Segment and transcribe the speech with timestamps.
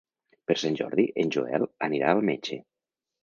[0.51, 2.57] Per Sant Jordi en Joel anirà al metge.